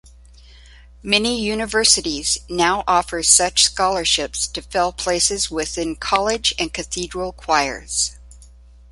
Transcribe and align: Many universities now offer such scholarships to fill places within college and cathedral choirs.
Many 1.03 1.39
universities 1.43 2.39
now 2.49 2.83
offer 2.87 3.21
such 3.21 3.65
scholarships 3.65 4.47
to 4.47 4.63
fill 4.63 4.91
places 4.91 5.51
within 5.51 5.95
college 5.95 6.55
and 6.57 6.73
cathedral 6.73 7.31
choirs. 7.33 8.15